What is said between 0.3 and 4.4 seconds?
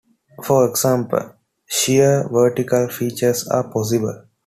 For example, sheer vertical features are possible.